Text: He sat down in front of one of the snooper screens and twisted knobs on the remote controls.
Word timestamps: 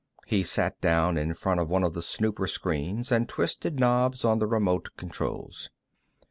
He 0.25 0.41
sat 0.41 0.81
down 0.81 1.15
in 1.15 1.35
front 1.35 1.59
of 1.59 1.69
one 1.69 1.83
of 1.83 1.93
the 1.93 2.01
snooper 2.01 2.47
screens 2.47 3.11
and 3.11 3.29
twisted 3.29 3.79
knobs 3.79 4.25
on 4.25 4.39
the 4.39 4.47
remote 4.47 4.89
controls. 4.97 5.69